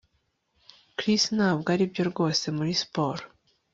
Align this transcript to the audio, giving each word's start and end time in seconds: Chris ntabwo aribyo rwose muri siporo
Chris 0.97 1.23
ntabwo 1.37 1.67
aribyo 1.75 2.03
rwose 2.11 2.45
muri 2.57 2.71
siporo 2.81 3.23